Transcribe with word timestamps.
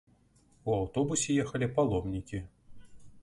У 0.69 0.73
аўтобусе 0.77 1.35
ехалі 1.43 1.67
паломнікі. 1.77 2.39